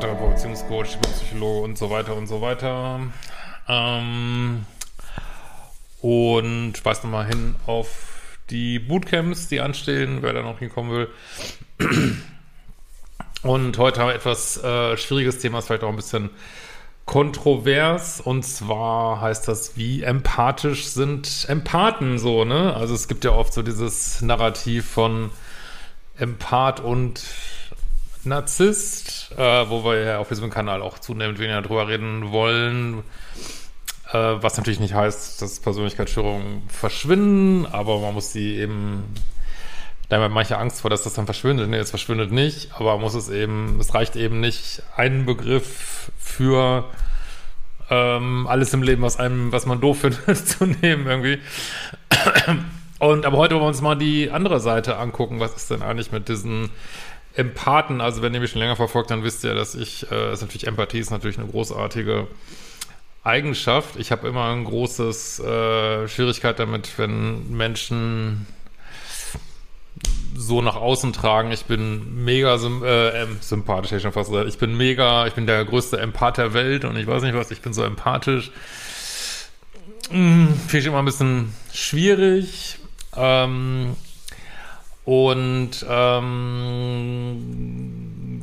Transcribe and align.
Paartherapeut, 0.00 0.30
Beziehungscoach, 0.30 0.98
Psychologe 1.02 1.60
und 1.60 1.76
so 1.76 1.90
weiter 1.90 2.16
und 2.16 2.26
so 2.26 2.40
weiter. 2.40 3.00
Ähm, 3.68 4.64
und 6.00 6.72
weist 6.82 7.04
nochmal 7.04 7.26
hin 7.26 7.54
auf 7.66 8.38
die 8.48 8.78
Bootcamps, 8.78 9.48
die 9.48 9.60
anstehen, 9.60 10.22
wer 10.22 10.32
da 10.32 10.40
noch 10.40 10.58
hinkommen 10.58 10.90
will. 10.90 12.16
Und 13.42 13.76
heute 13.76 14.00
haben 14.00 14.08
wir 14.08 14.14
etwas 14.14 14.56
äh, 14.64 14.96
schwieriges 14.96 15.38
Thema, 15.38 15.58
ist 15.58 15.66
vielleicht 15.66 15.84
auch 15.84 15.90
ein 15.90 15.96
bisschen 15.96 16.30
kontrovers. 17.04 18.22
Und 18.22 18.44
zwar 18.44 19.20
heißt 19.20 19.48
das, 19.48 19.76
wie 19.76 20.02
empathisch 20.02 20.86
sind 20.86 21.44
Empathen 21.46 22.18
so, 22.18 22.46
ne? 22.46 22.74
Also 22.74 22.94
es 22.94 23.06
gibt 23.06 23.24
ja 23.24 23.32
oft 23.32 23.52
so 23.52 23.60
dieses 23.60 24.22
Narrativ 24.22 24.88
von 24.88 25.30
Empath 26.16 26.80
und 26.80 27.22
Narzisst, 28.24 29.32
äh, 29.36 29.70
wo 29.70 29.84
wir 29.84 30.02
ja 30.02 30.18
auf 30.18 30.28
diesem 30.28 30.50
Kanal 30.50 30.82
auch 30.82 30.98
zunehmend 30.98 31.38
weniger 31.38 31.62
drüber 31.62 31.88
reden 31.88 32.30
wollen. 32.32 33.02
Äh, 34.12 34.18
was 34.42 34.56
natürlich 34.56 34.80
nicht 34.80 34.94
heißt, 34.94 35.40
dass 35.40 35.60
Persönlichkeitsstörungen 35.60 36.62
verschwinden, 36.68 37.66
aber 37.66 37.98
man 38.00 38.12
muss 38.12 38.32
die 38.32 38.56
eben, 38.56 39.04
da 40.08 40.20
haben 40.20 40.34
manche 40.34 40.58
Angst 40.58 40.80
vor, 40.82 40.90
dass 40.90 41.04
das 41.04 41.14
dann 41.14 41.26
verschwindet. 41.26 41.70
Nee, 41.70 41.78
es 41.78 41.90
verschwindet 41.90 42.32
nicht, 42.32 42.72
aber 42.74 42.92
man 42.94 43.02
muss 43.02 43.14
es 43.14 43.28
eben, 43.28 43.78
es 43.80 43.94
reicht 43.94 44.16
eben 44.16 44.40
nicht, 44.40 44.82
einen 44.96 45.24
Begriff 45.24 46.10
für 46.18 46.84
ähm, 47.88 48.46
alles 48.48 48.74
im 48.74 48.82
Leben, 48.82 49.02
was 49.02 49.18
einem, 49.18 49.52
was 49.52 49.64
man 49.64 49.80
doof 49.80 50.00
findet, 50.00 50.48
zu 50.48 50.66
nehmen 50.66 51.06
irgendwie. 51.06 51.38
Und 52.98 53.24
aber 53.24 53.38
heute 53.38 53.54
wollen 53.54 53.64
wir 53.64 53.68
uns 53.68 53.80
mal 53.80 53.96
die 53.96 54.30
andere 54.30 54.60
Seite 54.60 54.98
angucken. 54.98 55.40
Was 55.40 55.54
ist 55.56 55.70
denn 55.70 55.82
eigentlich 55.82 56.12
mit 56.12 56.28
diesen 56.28 56.70
Empathen? 57.40 58.00
Also 58.00 58.22
wenn 58.22 58.34
ihr 58.34 58.40
mich 58.40 58.50
schon 58.50 58.60
länger 58.60 58.76
verfolgt, 58.76 59.10
dann 59.10 59.24
wisst 59.24 59.44
ihr, 59.44 59.54
dass 59.54 59.74
ich, 59.74 60.10
äh, 60.10 60.32
ist 60.32 60.42
natürlich 60.42 60.66
Empathie 60.66 60.98
ist 60.98 61.10
natürlich 61.10 61.38
eine 61.38 61.48
großartige 61.48 62.28
Eigenschaft. 63.24 63.96
Ich 63.96 64.12
habe 64.12 64.28
immer 64.28 64.50
ein 64.50 64.64
großes 64.64 65.40
äh, 65.40 66.08
Schwierigkeit 66.08 66.58
damit, 66.58 66.98
wenn 66.98 67.50
Menschen 67.50 68.46
so 70.34 70.62
nach 70.62 70.76
außen 70.76 71.12
tragen. 71.12 71.52
Ich 71.52 71.64
bin 71.64 72.24
mega 72.24 72.56
symp 72.56 72.82
äh, 72.82 73.26
sympathisch, 73.40 73.90
hätte 73.90 73.96
ich 73.96 74.02
schon 74.02 74.12
fast 74.12 74.30
gesagt. 74.30 74.48
Ich 74.48 74.58
bin 74.58 74.76
mega, 74.76 75.26
ich 75.26 75.34
bin 75.34 75.46
der 75.46 75.64
größte 75.64 75.98
Empath 75.98 76.38
der 76.38 76.54
Welt 76.54 76.84
und 76.84 76.96
ich 76.96 77.06
weiß 77.06 77.22
nicht 77.22 77.34
was, 77.34 77.50
ich 77.50 77.60
bin 77.60 77.72
so 77.72 77.82
empathisch. 77.82 78.50
Hm, 80.10 80.54
Finde 80.66 80.78
ich 80.78 80.86
immer 80.86 80.98
ein 80.98 81.04
bisschen 81.04 81.54
schwierig. 81.72 82.78
Ähm, 83.16 83.96
und 85.04 85.84
ähm, 85.88 87.36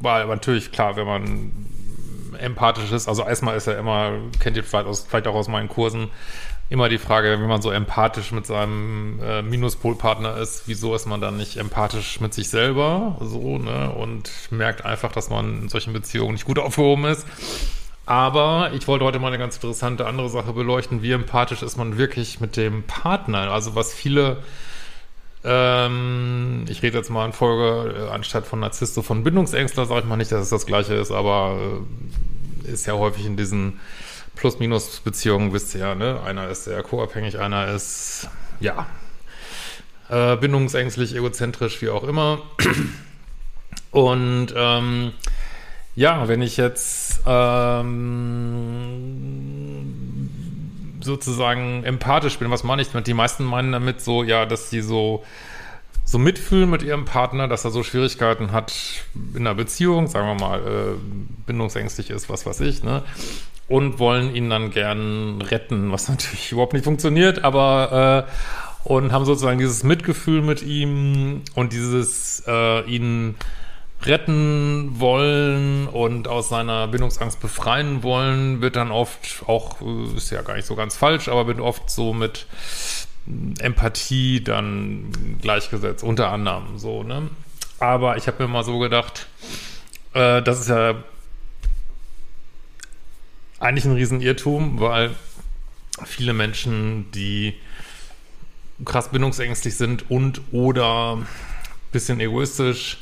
weil 0.01 0.27
natürlich, 0.27 0.71
klar, 0.71 0.95
wenn 0.95 1.05
man 1.05 1.51
empathisch 2.39 2.91
ist, 2.91 3.07
also 3.07 3.23
erstmal 3.23 3.55
ist 3.57 3.67
er 3.67 3.77
immer, 3.77 4.13
kennt 4.39 4.57
ihr 4.57 4.63
vielleicht, 4.63 4.87
aus, 4.87 5.05
vielleicht 5.07 5.27
auch 5.27 5.35
aus 5.35 5.47
meinen 5.47 5.69
Kursen, 5.69 6.09
immer 6.69 6.89
die 6.89 6.97
Frage, 6.97 7.31
wenn 7.31 7.47
man 7.47 7.61
so 7.61 7.71
empathisch 7.71 8.31
mit 8.31 8.45
seinem 8.45 9.19
äh, 9.21 9.41
Minuspolpartner 9.41 10.37
ist, 10.37 10.63
wieso 10.67 10.93
ist 10.95 11.05
man 11.05 11.21
dann 11.21 11.37
nicht 11.37 11.57
empathisch 11.57 12.19
mit 12.19 12.33
sich 12.33 12.49
selber 12.49 13.17
so, 13.21 13.57
ne? 13.57 13.91
Und 13.91 14.29
merkt 14.51 14.83
einfach, 14.83 15.11
dass 15.13 15.29
man 15.29 15.61
in 15.63 15.69
solchen 15.69 15.93
Beziehungen 15.93 16.33
nicht 16.33 16.45
gut 16.45 16.59
aufgehoben 16.59 17.05
ist. 17.05 17.25
Aber 18.05 18.71
ich 18.73 18.87
wollte 18.87 19.05
heute 19.05 19.19
mal 19.19 19.27
eine 19.27 19.37
ganz 19.37 19.55
interessante 19.55 20.05
andere 20.05 20.29
Sache 20.29 20.53
beleuchten. 20.53 21.01
Wie 21.01 21.11
empathisch 21.11 21.61
ist 21.61 21.77
man 21.77 21.97
wirklich 21.97 22.39
mit 22.39 22.57
dem 22.57 22.83
Partner? 22.83 23.51
Also 23.51 23.75
was 23.75 23.93
viele 23.93 24.43
ähm, 25.43 26.65
ich 26.69 26.81
rede 26.81 26.97
jetzt 26.97 27.09
mal 27.09 27.25
in 27.25 27.33
Folge, 27.33 27.93
äh, 27.95 28.09
anstatt 28.09 28.45
von 28.45 28.59
Narzissto, 28.59 29.01
von 29.01 29.23
Bindungsängstler, 29.23 29.85
sage 29.85 30.01
ich 30.01 30.05
mal 30.05 30.17
nicht, 30.17 30.31
dass 30.31 30.41
es 30.41 30.49
das 30.49 30.65
Gleiche 30.65 30.95
ist, 30.95 31.11
aber 31.11 31.57
äh, 32.65 32.71
ist 32.71 32.85
ja 32.85 32.93
häufig 32.93 33.25
in 33.25 33.37
diesen 33.37 33.79
Plus-Minus-Beziehungen, 34.35 35.53
wisst 35.53 35.73
ihr 35.75 35.81
ja, 35.81 35.95
ne? 35.95 36.21
Einer 36.23 36.49
ist 36.49 36.65
sehr 36.65 36.81
co-abhängig, 36.83 37.39
einer 37.39 37.73
ist, 37.73 38.29
ja, 38.59 38.87
äh, 40.09 40.35
bindungsängstlich, 40.37 41.15
egozentrisch, 41.15 41.81
wie 41.81 41.89
auch 41.89 42.03
immer. 42.03 42.41
Und 43.91 44.53
ähm, 44.55 45.13
ja, 45.95 46.27
wenn 46.27 46.41
ich 46.41 46.57
jetzt 46.57 47.21
ähm, 47.25 48.76
sozusagen 51.07 51.83
empathisch 51.83 52.37
bin, 52.37 52.51
was 52.51 52.63
meine 52.63 52.83
ich 52.83 52.89
damit? 52.89 53.07
Die 53.07 53.15
meisten 53.15 53.43
meinen 53.43 53.71
damit 53.71 54.01
so, 54.01 54.23
ja, 54.23 54.45
dass 54.45 54.69
sie 54.69 54.81
so 54.81 55.23
so 56.07 56.17
mitfühlen 56.17 56.69
mit 56.69 56.83
ihrem 56.83 57.03
Partner, 57.03 57.49
dass 57.49 57.65
er 57.65 57.71
so 57.71 57.83
Schwierigkeiten 57.83 58.53
hat 58.53 58.73
in 59.33 59.41
einer 59.41 59.55
Beziehung, 59.55 60.07
sagen 60.07 60.25
wir 60.25 60.47
mal, 60.47 60.59
äh, 60.59 60.95
bindungsängstlich 61.45 62.11
ist, 62.11 62.29
was 62.29 62.45
weiß 62.45 62.61
ich, 62.61 62.81
ne? 62.81 63.03
Und 63.67 63.99
wollen 63.99 64.33
ihn 64.33 64.49
dann 64.49 64.71
gern 64.71 65.41
retten, 65.41 65.91
was 65.91 66.07
natürlich 66.07 66.51
überhaupt 66.53 66.71
nicht 66.71 66.85
funktioniert, 66.85 67.43
aber 67.43 68.25
äh, 68.25 68.89
und 68.89 69.11
haben 69.11 69.25
sozusagen 69.25 69.59
dieses 69.59 69.83
Mitgefühl 69.83 70.41
mit 70.41 70.63
ihm 70.63 71.41
und 71.55 71.73
dieses 71.73 72.41
äh, 72.47 72.83
ihn 72.89 73.35
retten 74.03 74.99
wollen 74.99 75.87
und 75.87 76.27
aus 76.27 76.49
seiner 76.49 76.87
Bindungsangst 76.87 77.39
befreien 77.39 78.03
wollen, 78.03 78.61
wird 78.61 78.75
dann 78.75 78.91
oft 78.91 79.43
auch, 79.47 79.81
äh, 79.81 80.15
ist 80.15 80.29
ja 80.29 80.41
gar 80.41 80.55
nicht 80.55 80.67
so 80.67 80.75
ganz 80.75 80.95
falsch, 80.95 81.27
aber 81.27 81.47
wird 81.47 81.59
oft 81.59 81.89
so 81.89 82.13
mit 82.13 82.45
Empathie 83.59 84.43
dann 84.43 85.37
gleichgesetzt, 85.41 86.03
unter 86.03 86.31
anderem 86.31 86.77
so, 86.77 87.03
ne? 87.03 87.29
Aber 87.79 88.17
ich 88.17 88.27
habe 88.27 88.43
mir 88.43 88.49
mal 88.49 88.63
so 88.63 88.79
gedacht, 88.79 89.27
äh, 90.13 90.41
das 90.41 90.59
ist 90.59 90.69
ja 90.69 90.95
eigentlich 93.59 93.85
ein 93.85 93.93
Riesenirrtum, 93.93 94.79
weil 94.79 95.15
viele 96.05 96.33
Menschen, 96.33 97.11
die 97.11 97.55
krass 98.85 99.09
bindungsängstlich 99.09 99.75
sind 99.75 100.09
und 100.09 100.41
oder 100.51 101.19
bisschen 101.91 102.19
egoistisch, 102.19 102.99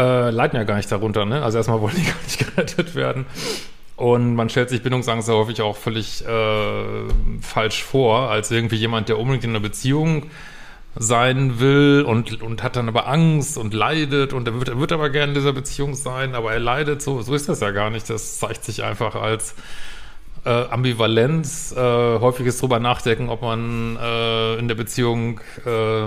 äh, 0.00 0.30
leiden 0.30 0.56
ja 0.56 0.64
gar 0.64 0.76
nicht 0.76 0.90
darunter, 0.90 1.24
ne? 1.24 1.42
Also 1.42 1.58
erstmal 1.58 1.80
wollen 1.80 1.96
die 1.96 2.04
gar 2.10 2.22
nicht 2.22 2.38
gerettet 2.38 2.94
werden. 2.94 3.26
Und 3.96 4.34
man 4.34 4.48
stellt 4.48 4.70
sich 4.70 4.82
Bindungsangst 4.82 5.28
ja 5.28 5.34
häufig 5.34 5.60
auch 5.60 5.76
völlig 5.76 6.24
äh, 6.26 6.84
falsch 7.42 7.84
vor, 7.84 8.30
als 8.30 8.50
irgendwie 8.50 8.76
jemand, 8.76 9.10
der 9.10 9.18
unbedingt 9.18 9.44
in 9.44 9.50
einer 9.50 9.60
Beziehung 9.60 10.30
sein 10.96 11.60
will 11.60 12.04
und, 12.06 12.42
und 12.42 12.62
hat 12.62 12.76
dann 12.76 12.88
aber 12.88 13.06
Angst 13.06 13.58
und 13.58 13.74
leidet 13.74 14.32
und 14.32 14.48
er 14.48 14.54
wird, 14.54 14.70
er 14.70 14.80
wird 14.80 14.92
aber 14.92 15.10
gerne 15.10 15.32
in 15.32 15.34
dieser 15.34 15.52
Beziehung 15.52 15.94
sein, 15.94 16.34
aber 16.34 16.52
er 16.52 16.60
leidet 16.60 17.02
so. 17.02 17.20
So 17.20 17.34
ist 17.34 17.48
das 17.48 17.60
ja 17.60 17.70
gar 17.72 17.90
nicht. 17.90 18.08
Das 18.08 18.38
zeigt 18.38 18.64
sich 18.64 18.82
einfach 18.82 19.14
als 19.14 19.54
äh, 20.44 20.48
Ambivalenz, 20.48 21.72
äh, 21.76 21.78
häufiges 21.78 22.58
drüber 22.58 22.80
nachdenken, 22.80 23.28
ob 23.28 23.42
man 23.42 23.98
äh, 24.00 24.54
in 24.56 24.66
der 24.68 24.74
Beziehung 24.74 25.40
äh, 25.66 26.06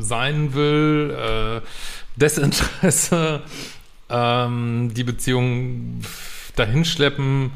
sein 0.00 0.52
will, 0.54 1.16
äh, 1.16 1.60
Desinteresse, 2.20 3.42
ähm, 4.08 4.92
die 4.94 5.04
Beziehung 5.04 6.00
dahinschleppen 6.56 7.52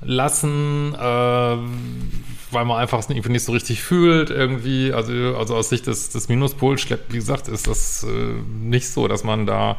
lassen, 0.00 0.94
äh, 0.94 0.98
weil 0.98 2.64
man 2.64 2.78
einfach 2.78 2.98
es 2.98 3.08
nicht, 3.08 3.44
so 3.44 3.52
richtig 3.52 3.82
fühlt 3.82 4.30
irgendwie. 4.30 4.92
Also, 4.92 5.36
also 5.36 5.56
aus 5.56 5.68
Sicht 5.68 5.86
des, 5.86 6.10
des 6.10 6.28
Minuspols 6.28 6.80
schleppt, 6.80 7.12
wie 7.12 7.18
gesagt, 7.18 7.48
ist 7.48 7.68
das 7.68 8.04
äh, 8.04 8.34
nicht 8.62 8.88
so, 8.88 9.08
dass 9.08 9.24
man 9.24 9.46
da 9.46 9.78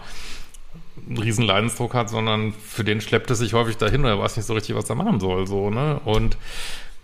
einen 1.08 1.18
riesen 1.18 1.46
Leidensdruck 1.46 1.94
hat, 1.94 2.10
sondern 2.10 2.54
für 2.54 2.84
den 2.84 3.02
schleppt 3.02 3.30
es 3.32 3.40
sich 3.40 3.54
häufig 3.54 3.78
dahin 3.78 4.02
und 4.02 4.08
er 4.08 4.20
weiß 4.20 4.38
nicht 4.38 4.46
so 4.46 4.54
richtig, 4.54 4.76
was 4.76 4.90
er 4.90 4.96
machen 4.96 5.20
soll, 5.20 5.48
so, 5.48 5.70
ne? 5.70 6.00
Und 6.06 6.38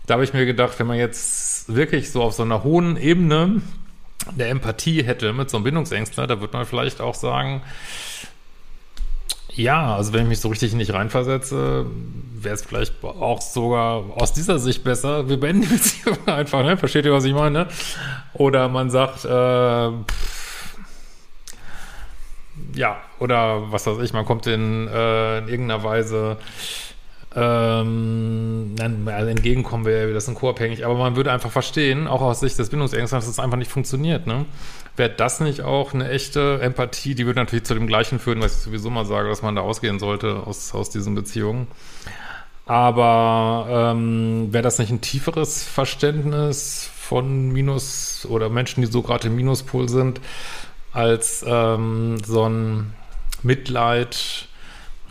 da 0.06 0.14
habe 0.14 0.24
ich 0.24 0.32
mir 0.32 0.46
gedacht, 0.46 0.78
wenn 0.78 0.86
man 0.86 0.98
jetzt 0.98 1.74
wirklich 1.74 2.10
so 2.10 2.22
auf 2.22 2.32
so 2.32 2.42
einer 2.42 2.64
hohen 2.64 2.96
Ebene 2.96 3.60
der 4.36 4.50
Empathie 4.50 5.02
hätte 5.02 5.32
mit 5.32 5.50
so 5.50 5.56
einem 5.56 5.64
Bindungsängstler, 5.64 6.26
da 6.26 6.40
würde 6.40 6.56
man 6.56 6.66
vielleicht 6.66 7.00
auch 7.00 7.14
sagen, 7.14 7.62
ja, 9.52 9.96
also 9.96 10.12
wenn 10.12 10.22
ich 10.22 10.28
mich 10.28 10.40
so 10.40 10.48
richtig 10.48 10.74
nicht 10.74 10.92
reinversetze, 10.92 11.86
wäre 12.34 12.54
es 12.54 12.64
vielleicht 12.64 13.02
auch 13.04 13.40
sogar 13.40 14.04
aus 14.16 14.32
dieser 14.32 14.58
Sicht 14.58 14.84
besser, 14.84 15.28
wir 15.28 15.38
beenden 15.38 15.62
die 15.62 15.68
Beziehung 15.68 16.18
einfach, 16.26 16.62
ne? 16.62 16.76
Versteht 16.76 17.04
ihr, 17.04 17.12
was 17.12 17.24
ich 17.24 17.34
meine? 17.34 17.66
Oder 18.34 18.68
man 18.68 18.90
sagt, 18.90 19.24
äh, 19.24 19.28
pff, 19.28 20.76
ja, 22.74 22.98
oder 23.18 23.72
was 23.72 23.86
weiß 23.86 23.98
ich, 23.98 24.12
man 24.12 24.24
kommt 24.24 24.46
in, 24.46 24.88
äh, 24.88 25.38
in 25.38 25.48
irgendeiner 25.48 25.82
Weise 25.82 26.36
ähm, 27.36 28.74
nein, 28.74 29.08
also 29.08 29.30
entgegenkommen 29.30 29.84
wir, 29.84 30.12
das 30.12 30.26
sind 30.26 30.34
co-abhängig, 30.34 30.84
aber 30.84 30.94
man 30.94 31.14
würde 31.14 31.30
einfach 31.30 31.50
verstehen, 31.50 32.08
auch 32.08 32.22
aus 32.22 32.40
Sicht 32.40 32.58
des 32.58 32.70
Bindungsängstens, 32.70 33.24
dass 33.24 33.28
es 33.28 33.38
einfach 33.38 33.56
nicht 33.56 33.70
funktioniert, 33.70 34.26
ne? 34.26 34.46
Wäre 34.96 35.10
das 35.10 35.38
nicht 35.40 35.62
auch 35.62 35.94
eine 35.94 36.10
echte 36.10 36.60
Empathie, 36.60 37.14
die 37.14 37.26
würde 37.26 37.38
natürlich 37.38 37.64
zu 37.64 37.74
dem 37.74 37.86
Gleichen 37.86 38.18
führen, 38.18 38.40
was 38.40 38.56
ich 38.56 38.62
sowieso 38.62 38.90
mal 38.90 39.06
sage, 39.06 39.28
dass 39.28 39.42
man 39.42 39.54
da 39.54 39.62
ausgehen 39.62 40.00
sollte 40.00 40.42
aus, 40.44 40.74
aus 40.74 40.90
diesen 40.90 41.14
Beziehungen. 41.14 41.68
Aber 42.66 43.66
ähm, 43.70 44.52
wäre 44.52 44.62
das 44.62 44.78
nicht 44.78 44.90
ein 44.90 45.00
tieferes 45.00 45.64
Verständnis 45.64 46.90
von 46.94 47.50
Minus 47.50 48.26
oder 48.28 48.48
Menschen, 48.48 48.82
die 48.82 48.90
so 48.90 49.02
gerade 49.02 49.28
im 49.28 49.36
Minuspol 49.36 49.88
sind, 49.88 50.20
als 50.92 51.44
ähm, 51.46 52.18
so 52.24 52.48
ein 52.48 52.92
Mitleid, 53.42 54.48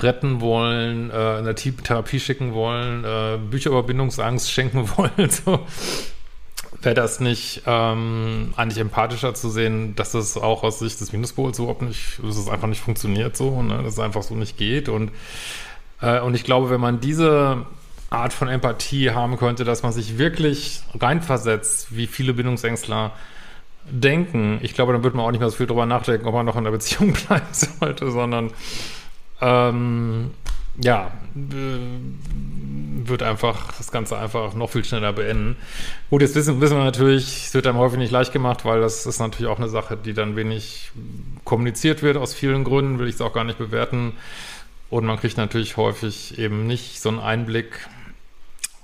retten 0.04 0.42
wollen, 0.42 1.12
äh, 1.12 1.40
in 1.40 1.46
der 1.46 1.56
Therapie 1.56 2.20
schicken 2.20 2.54
wollen, 2.54 3.04
äh, 3.04 3.38
Bücher 3.38 3.72
über 3.72 3.84
Bindungsangst 3.84 4.52
schenken 4.52 4.90
wollen, 4.98 5.30
so 5.30 5.60
wäre 6.82 6.96
das 6.96 7.20
nicht 7.20 7.64
ähm, 7.66 8.54
eigentlich 8.56 8.80
empathischer 8.80 9.34
zu 9.34 9.50
sehen, 9.50 9.96
dass 9.96 10.12
das 10.12 10.38
auch 10.38 10.64
aus 10.64 10.80
Sicht 10.80 11.02
des 11.02 11.12
Minuspols 11.12 11.60
überhaupt 11.60 11.82
nicht, 11.82 12.20
dass 12.24 12.38
es 12.38 12.48
einfach 12.48 12.68
nicht 12.68 12.82
funktioniert 12.82 13.36
so, 13.36 13.62
ne? 13.62 13.84
dass 13.84 13.94
es 13.94 14.00
einfach 14.00 14.24
so 14.24 14.36
nicht 14.36 14.58
geht 14.58 14.88
und 14.88 15.12
äh, 16.02 16.20
und 16.22 16.36
ich 16.36 16.44
glaube, 16.44 16.70
wenn 16.70 16.80
man 16.80 17.00
diese 17.00 17.66
Art 18.10 18.34
von 18.34 18.48
Empathie 18.48 19.12
haben 19.12 19.38
könnte, 19.38 19.64
dass 19.66 19.84
man 19.84 19.92
sich 19.92 20.18
wirklich 20.18 20.82
reinversetzt, 21.00 21.96
wie 21.96 22.08
viele 22.08 22.34
Bindungsängstler 22.34 23.12
denken, 23.86 24.60
ich 24.62 24.74
glaube, 24.74 24.94
dann 24.94 25.04
würde 25.04 25.18
man 25.18 25.26
auch 25.26 25.32
nicht 25.32 25.40
mehr 25.40 25.50
so 25.50 25.58
viel 25.58 25.68
drüber 25.68 25.86
nachdenken, 25.86 26.28
ob 26.28 26.34
man 26.34 26.46
noch 26.46 26.56
in 26.56 26.64
der 26.64 26.72
Beziehung 26.72 27.14
bleiben 27.28 27.46
sollte, 27.52 28.12
sondern 28.12 28.52
ähm, 29.42 30.32
ja, 30.82 31.12
wird 33.06 33.24
einfach 33.24 33.74
das 33.78 33.92
Ganze 33.92 34.18
einfach 34.18 34.54
noch 34.54 34.70
viel 34.70 34.86
schneller 34.86 35.14
beenden. 35.14 35.58
Gut, 36.10 36.22
jetzt 36.22 36.36
wissen, 36.36 36.62
wissen 36.62 36.78
wir 36.78 36.84
natürlich, 36.84 37.48
es 37.48 37.54
wird 37.54 37.68
einem 37.68 37.78
häufig 37.78 38.00
nicht 38.00 38.12
leicht 38.12 38.32
gemacht, 38.32 38.66
weil 38.66 38.82
das 38.82 39.06
ist 39.06 39.20
natürlich 39.20 39.52
auch 39.52 39.58
eine 39.58 39.70
Sache, 39.70 39.98
die 39.98 40.14
dann 40.14 40.36
wenig 40.36 40.92
kommuniziert 41.44 42.02
wird 42.02 42.18
aus 42.18 42.34
vielen 42.34 42.64
Gründen, 42.64 43.00
will 43.00 43.08
ich 43.08 43.16
es 43.16 43.22
auch 43.22 43.34
gar 43.34 43.44
nicht 43.44 43.58
bewerten. 43.58 44.14
Und 44.90 45.06
man 45.06 45.20
kriegt 45.20 45.38
natürlich 45.38 45.78
häufig 45.78 46.40
eben 46.40 46.66
nicht 46.66 47.02
so 47.02 47.10
einen 47.10 47.20
Einblick, 47.20 47.88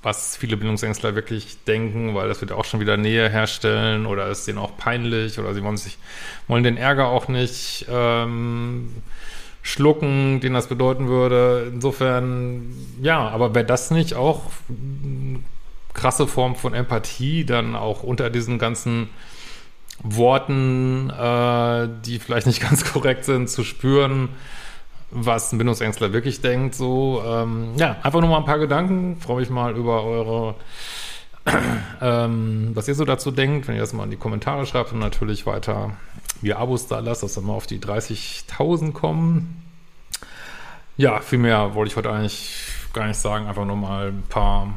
was 0.04 0.38
viele 0.38 0.56
Bindungsängstler 0.56 1.16
wirklich 1.16 1.58
denken, 1.66 2.14
weil 2.14 2.28
das 2.28 2.42
wird 2.42 2.52
auch 2.52 2.66
schon 2.66 2.80
wieder 2.80 2.96
Nähe 2.96 3.28
herstellen 3.28 4.06
oder 4.06 4.28
ist 4.28 4.48
denen 4.48 4.60
auch 4.60 4.78
peinlich 4.78 5.40
oder 5.40 5.54
sie 5.56 5.64
wollen 5.64 5.78
sich, 5.78 5.98
wollen 6.48 6.64
den 6.64 6.78
Ärger 6.78 7.08
auch 7.08 7.28
nicht 7.28 7.88
ähm, 7.90 8.94
schlucken, 9.66 10.42
den 10.42 10.54
das 10.54 10.68
bedeuten 10.68 11.08
würde. 11.08 11.72
Insofern, 11.74 12.72
ja, 13.02 13.28
aber 13.28 13.56
wäre 13.56 13.66
das 13.66 13.90
nicht 13.90 14.14
auch 14.14 14.44
krasse 15.96 16.28
Form 16.28 16.56
von 16.56 16.76
Empathie, 16.76 17.46
dann 17.46 17.76
auch 17.76 18.04
unter 18.04 18.30
diesen 18.30 18.60
ganzen 18.60 19.10
Worten, 20.04 21.10
äh, 21.10 21.90
die 22.06 22.20
vielleicht 22.20 22.46
nicht 22.46 22.62
ganz 22.70 22.86
korrekt 22.86 23.26
sind, 23.26 23.50
zu 23.50 23.64
spüren, 23.64 24.30
was 25.10 25.52
ein 25.52 25.58
Bindungsängstler 25.58 26.14
wirklich 26.14 26.42
denkt. 26.42 26.76
So, 26.76 27.24
ähm, 27.26 27.70
ja, 27.78 27.96
einfach 28.04 28.22
nur 28.22 28.30
mal 28.30 28.38
ein 28.38 28.46
paar 28.46 28.60
Gedanken. 28.60 29.18
Freue 29.20 29.40
mich 29.40 29.50
mal 29.50 29.76
über 29.76 30.04
eure, 30.04 30.54
ähm, 32.02 32.72
was 32.74 32.88
ihr 32.88 32.96
so 32.96 33.06
dazu 33.06 33.32
denkt, 33.32 33.68
wenn 33.68 33.76
ihr 33.76 33.82
das 33.82 33.94
mal 33.94 34.06
in 34.06 34.12
die 34.12 34.18
Kommentare 34.18 34.66
schreibt 34.66 34.92
und 34.94 35.00
natürlich 35.00 35.46
weiter 35.46 35.92
wie 36.42 36.54
Abos 36.54 36.88
da 36.88 37.00
lasst, 37.00 37.24
dass 37.24 37.36
wir 37.38 37.44
mal 37.44 37.54
auf 37.54 37.68
die 37.68 37.80
30.000 37.80 38.92
kommen. 38.92 39.62
Ja, 40.98 41.20
viel 41.20 41.40
mehr 41.40 41.76
wollte 41.76 41.92
ich 41.92 41.98
heute 41.98 42.12
eigentlich 42.12 42.68
gar 42.94 43.08
nicht 43.08 43.18
sagen. 43.18 43.48
Einfach 43.48 43.66
nur 43.66 43.76
mal 43.76 44.08
ein 44.08 44.24
paar 44.30 44.74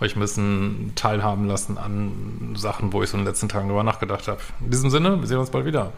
euch 0.00 0.16
ein 0.16 0.20
bisschen 0.20 0.92
teilhaben 0.94 1.46
lassen 1.46 1.78
an 1.78 2.54
Sachen, 2.56 2.92
wo 2.92 3.02
ich 3.02 3.10
so 3.10 3.16
in 3.16 3.22
den 3.22 3.28
letzten 3.28 3.48
Tagen 3.48 3.68
drüber 3.68 3.84
nachgedacht 3.84 4.28
habe. 4.28 4.40
In 4.60 4.70
diesem 4.70 4.90
Sinne, 4.90 5.20
wir 5.20 5.26
sehen 5.26 5.38
uns 5.38 5.50
bald 5.50 5.64
wieder. 5.64 5.92